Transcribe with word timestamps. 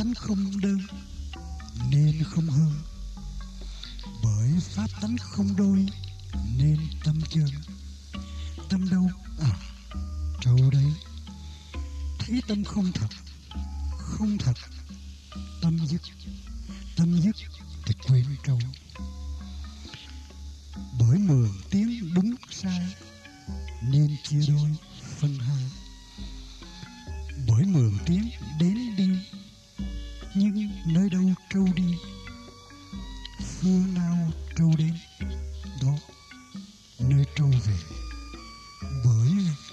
tánh 0.00 0.14
không 0.14 0.60
đơn, 0.60 0.78
nên 1.90 2.24
không 2.24 2.46
hơn. 2.46 2.72
Bởi 4.24 4.50
pháp 4.60 4.86
tánh 5.00 5.16
không 5.18 5.56
đôi, 5.56 5.86
nên 6.58 6.78
tâm 7.04 7.20
chân 7.30 7.46
tâm 8.68 8.88
đâu? 8.90 9.10
À 9.40 9.52
trâu 10.40 10.70
đấy. 10.72 10.92
Thấy 12.18 12.42
tâm 12.48 12.64
không 12.64 12.92
thật 12.92 13.08
không 13.98 14.38
thật. 14.38 14.56
Tâm 15.62 15.86
dứt 15.86 16.02
tâm 16.96 17.20
dứt. 17.20 17.36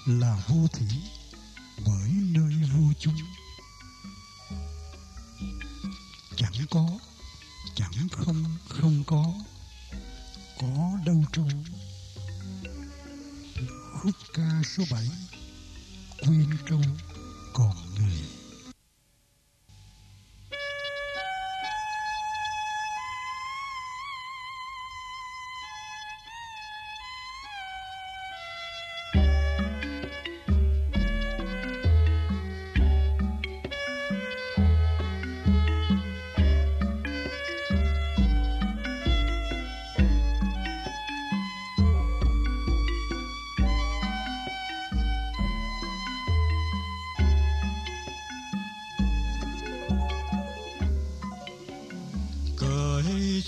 Là 0.07 0.37
vô 0.47 0.67
thủy, 0.67 0.87
bởi 1.85 2.09
nơi 2.09 2.53
vô 2.73 2.93
chung. 2.99 3.15
Chẳng 6.37 6.65
có, 6.69 6.99
chẳng 7.75 8.07
không 8.11 8.43
không 8.69 9.03
có 9.07 9.33
có 10.59 10.99
đâu 11.05 11.23
trốn 11.33 11.63
khúc 13.93 14.15
ca 14.33 14.61
số 14.63 14.83
7 14.91 15.07
quyên 16.21 16.49
trâu 16.69 16.81
còn 17.53 17.86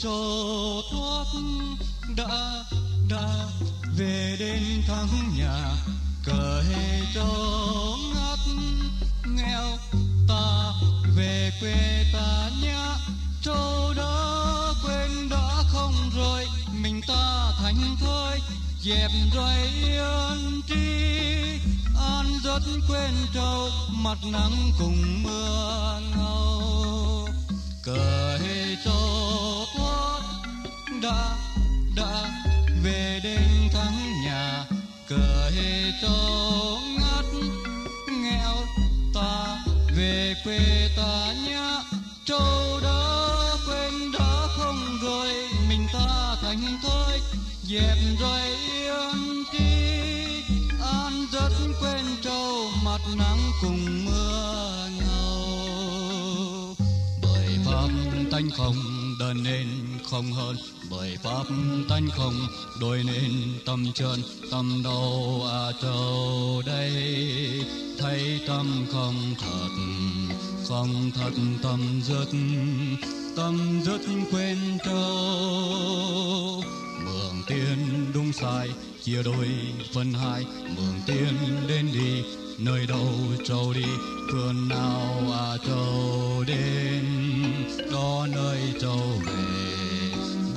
người 0.10 0.82
cho 0.90 0.90
thoát 0.92 1.26
đã 2.16 2.64
đã 3.10 3.48
về 3.98 4.36
đến 4.40 4.84
thắng 4.88 5.38
nhà. 5.38 5.76
Cởi 6.26 6.66
cho 7.16 7.28
ngắt 8.16 8.40
nghèo, 9.26 9.78
ta 10.28 10.72
về 11.16 11.52
quê 11.60 12.06
ta 12.14 12.50
nhá. 12.62 12.96
Châu 13.42 13.94
đó 13.98 14.74
quên 14.86 15.30
đã 15.30 15.64
không 15.68 15.94
rồi, 16.16 16.46
mình 16.82 17.02
ta 17.08 17.52
thành 17.58 17.96
thôi 18.00 18.40
dẹp 18.82 19.12
rồi 19.33 19.56
yên 19.83 20.62
tri 20.67 20.76
an 21.98 22.26
rất 22.44 22.62
quên 22.89 23.14
trâu 23.33 23.70
mặt 23.92 24.17
nắng 24.32 24.72
cùng 24.80 25.23
mưa 25.23 26.02
ngâu. 26.16 26.98
Cởi 36.02 36.10
cho 36.10 36.80
ngắt 36.99 37.26
nghèo 38.08 38.55
ta 39.14 39.64
về 39.98 40.36
quê 40.43 40.89
ta 40.98 41.33
nhá 41.48 41.82
trâu 42.26 42.80
đó 42.83 43.58
quên 43.67 44.11
đã 44.20 44.48
không 44.58 44.98
rồi, 45.02 45.33
mình 45.70 45.88
ta 45.93 46.36
thành 46.42 46.77
thôi 46.83 47.21
dẹp 47.64 47.98
rồi 48.20 48.42
yên 48.73 49.43
tri 49.52 49.59
an 50.83 51.26
rất 51.32 51.52
quên 51.82 52.05
trâu, 52.21 52.70
mặt 52.83 53.02
nắng 53.17 53.39
cùng 53.61 54.05
mưa 54.05 54.89
ngâu 54.99 56.76
bởi 57.21 57.58
pháp 57.65 57.89
tánh 58.32 58.49
không 58.58 58.76
đền 59.20 59.43
nên 59.43 59.89
không 60.11 60.31
hơn, 60.33 60.55
bởi 60.89 61.17
pháp 61.23 61.43
tánh 61.89 62.09
không 62.09 62.33
đôi 62.81 63.03
nên 63.03 63.31
tâm 63.65 63.93
trơn, 63.93 64.23
tâm 64.52 64.81
đâu 64.83 65.43
à 65.52 65.71
châu 65.81 66.61
đây. 66.65 66.92
Thấy 67.99 68.39
tâm 68.47 68.86
không 68.92 69.36
thật 69.39 69.70
không 70.67 71.11
thật 71.15 71.31
tâm 71.64 72.02
dứt 72.03 72.27
tâm 73.36 73.81
dứt 73.86 74.02
quên 74.31 74.58
trâu 74.86 76.64
mường 77.05 77.43
tiên 77.47 77.77
đúng 78.14 78.33
sai, 78.33 78.70
chia 79.03 79.23
đôi 79.23 79.47
phân 79.93 80.14
hai, 80.14 80.45
mường 80.76 81.02
tiên 81.05 81.33
đến 81.67 81.87
đi, 81.93 82.23
nơi 82.58 82.87
đâu 82.87 83.09
trâu 83.45 83.73
đi 83.73 83.86
phương 84.31 84.70
nào 84.70 85.31
à 85.33 85.58
trâu 85.67 86.43
đến. 86.47 87.05
Đó 87.91 88.27
nơi 88.31 88.59
trâu 88.81 88.99
về 89.26 89.69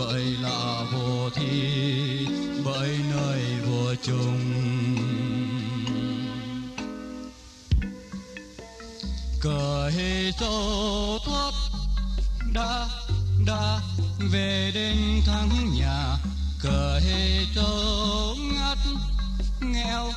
bởi 0.06 0.22
là 0.22 0.84
vô 0.92 1.30
thi, 1.30 2.26
bởi 2.64 2.98
nơi 3.10 3.42
vô 3.66 3.94
chung. 4.02 4.40
Cởi 9.40 10.32
sâu 10.40 11.18
thoát 11.24 11.52
đã 12.54 12.88
đã 13.46 13.80
về 14.32 14.70
đến 14.74 14.96
thắng 15.26 15.50
nhà. 15.74 16.16
Cởi 16.62 17.46
sâu 17.54 18.36
ngắt 18.52 18.78
nghèo 19.60 20.10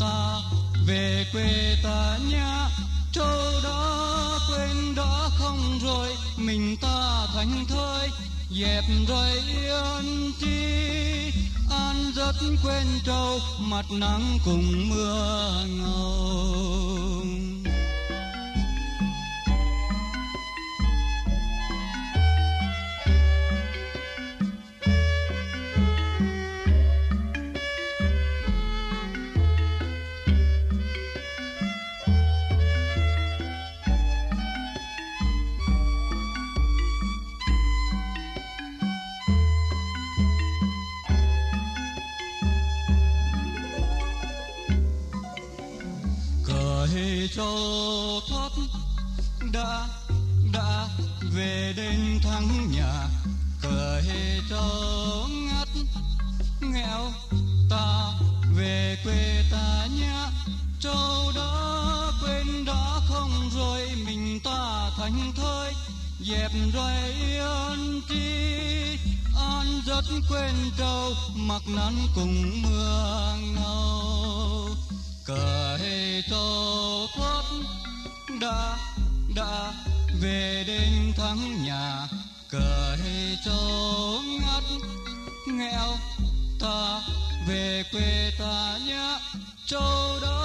ta 0.00 0.40
về 0.86 1.26
quê 1.32 1.76
ta 1.82 2.18
nhá. 2.30 2.68
Châu 3.12 3.60
đó 3.64 4.38
quên 4.48 4.94
đó 4.94 5.30
không 5.38 5.78
rồi, 5.82 6.08
mình 6.36 6.76
ta 6.82 7.26
thành 7.34 7.64
thơi 7.68 8.10
dẹp 8.60 8.84
rồi 9.08 9.30
yên 9.30 10.32
chi 10.40 11.32
an 11.70 12.12
rất 12.16 12.32
quên 12.62 12.86
trâu 13.06 13.38
mặt 13.58 13.84
nắng 13.90 14.38
cùng 14.44 14.88
mưa 14.90 15.64
ngâu 15.68 17.03
trâu 47.36 48.20
thoát 48.28 48.52
đã 49.52 49.88
đã 50.52 50.88
về 51.32 51.72
đến 51.76 52.20
thắng 52.22 52.70
nhà. 52.70 53.08
Cởi 53.62 54.04
cho 54.50 54.62
ngắt 55.30 55.68
nghèo 56.60 57.12
ta 57.70 58.12
về 58.56 58.96
quê 59.04 59.44
ta 59.50 59.86
nhá. 60.00 60.30
Trâu 60.80 61.32
đó 61.34 62.12
quên 62.22 62.64
đã 62.64 63.00
không 63.08 63.50
rồi 63.56 63.88
mình 64.06 64.40
ta 64.44 64.90
thành 64.96 65.32
thơi. 65.36 65.72
Dẹp 66.20 66.50
rồi 66.74 66.92
yên 67.20 68.00
chi, 68.08 68.98
an 69.36 69.80
rất 69.86 70.04
quên 70.30 70.54
trâu 70.78 71.12
mặc 71.36 71.62
nắng 71.76 71.96
cùng 72.14 72.62
mưa 72.62 73.36
ngâu 73.54 74.68
cởi 75.26 76.22
cho 76.30 77.06
thoát 77.16 77.44
đã 78.40 78.76
đã 79.36 79.72
về 80.20 80.64
đến 80.66 81.12
thắng 81.16 81.64
nhà. 81.64 82.08
Cởi 82.50 83.38
châu 83.44 84.20
ngắt 84.40 84.62
nghèo 85.46 85.96
ta 86.60 87.00
về 87.48 87.82
quê 87.92 88.32
ta 88.38 88.78
nhé 88.86 89.18
châu 89.66 90.20
đã 90.22 90.38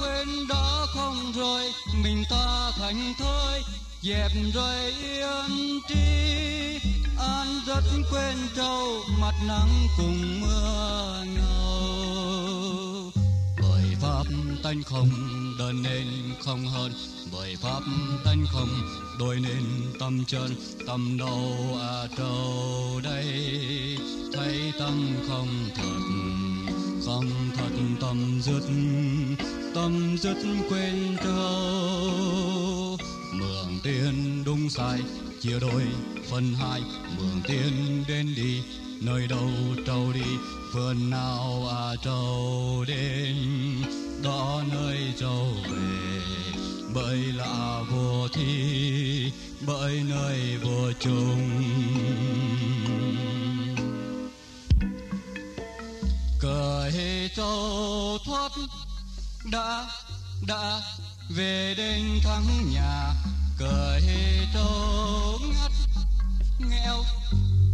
quên 0.00 0.28
đó 0.48 0.86
không 0.94 1.32
rồi, 1.36 1.62
mình 2.02 2.24
ta 2.30 2.70
thành 2.78 3.14
thôi 3.18 3.62
dẹp 4.02 4.30
rồi 4.54 4.92
yên 5.02 5.80
tri 5.88 6.88
an 7.18 7.60
rất 7.66 7.84
quên 8.10 8.36
trâu, 8.56 9.00
mặt 9.20 9.34
nắng 9.48 9.86
cùng 9.96 10.40
mưa 10.40 11.24
ngầu 11.34 12.45
tánh 14.62 14.82
không 14.82 15.08
đơn 15.58 15.82
nên 15.82 16.06
không 16.44 16.66
hơn. 16.66 16.92
Bởi 17.32 17.56
pháp 17.56 17.80
tánh 18.24 18.44
không 18.52 18.68
đôi 19.18 19.40
nên 19.40 19.62
tâm 20.00 20.24
chân 20.26 20.50
tâm 20.86 21.18
đâu 21.18 21.78
à 21.80 22.06
trâu 22.16 23.00
đây. 23.02 23.26
Thấy 24.32 24.72
tâm 24.78 25.16
không 25.28 25.48
thật 25.74 26.00
không 27.06 27.30
thật 27.56 27.96
tâm 28.00 28.40
dứt 28.42 28.62
tâm 29.74 30.16
dứt 30.18 30.36
quên 30.68 31.16
trâu. 31.24 32.96
Mường 33.32 33.78
tiền 33.82 34.42
đúng 34.44 34.70
sai, 34.70 35.00
chia 35.40 35.60
đôi 35.60 35.82
phân 36.30 36.54
hai. 36.54 36.80
Mường 37.18 37.40
tiền 37.48 38.04
đến 38.08 38.34
đi, 38.36 38.62
nơi 39.00 39.26
đâu 39.26 39.50
trâu 39.86 40.12
đi 40.12 40.36
vườn 40.72 41.10
nào 41.10 41.68
à 41.70 41.96
trâu 42.04 42.84
đến 42.88 43.34
đó 44.22 44.62
nơi 44.72 45.14
trâu 45.20 45.46
về 45.70 46.20
bởi 46.94 47.16
là 47.18 47.82
vô 47.90 48.28
thi 48.32 49.32
bởi 49.66 50.02
nơi 50.08 50.56
vô 50.62 50.92
chung 51.00 51.62
cởi 56.40 57.30
trâu 57.36 58.18
thoát 58.24 58.52
đã 59.52 59.86
đã 60.46 60.80
về 61.28 61.74
đến 61.76 62.20
thắng 62.22 62.70
nhà. 62.70 63.12
Cởi 63.58 64.02
trâu 64.54 65.38
ngắt 65.52 65.72
nghèo, 66.58 67.04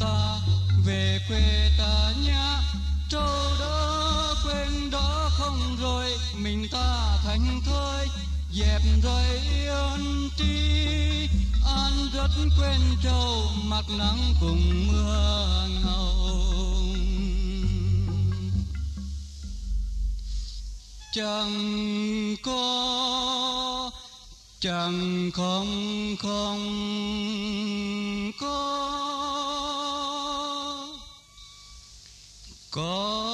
ta 0.00 0.38
về 0.86 1.18
quê 1.28 1.70
ta 1.78 2.12
nhá. 2.26 2.60
Trâu 3.08 3.50
đó 3.60 3.91
dẹp 8.52 8.82
dây 9.02 9.40
yên 9.54 10.28
tri, 10.36 11.28
an 11.66 11.92
rất 12.14 12.30
quên 12.58 12.80
trâu 13.02 13.42
mặt 13.64 13.84
nắng 13.98 14.34
cùng 14.40 14.86
mưa 14.86 15.68
ngâu 15.84 16.32
chẳng 21.14 22.36
có, 22.42 23.90
chẳng 24.60 25.30
không 25.34 26.16
không 26.18 26.62
có. 28.40 28.88
Có 32.70 33.31